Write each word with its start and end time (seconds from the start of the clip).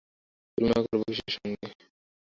তুলনা 0.51 0.79
করব 0.83 1.01
কিসের 1.07 1.31
সঙ্গে। 1.35 1.67